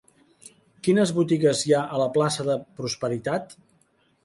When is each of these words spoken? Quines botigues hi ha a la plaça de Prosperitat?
Quines 0.87 1.11
botigues 1.17 1.61
hi 1.67 1.77
ha 1.79 1.83
a 1.85 2.01
la 2.05 2.09
plaça 2.17 2.47
de 2.51 2.57
Prosperitat? 2.81 3.57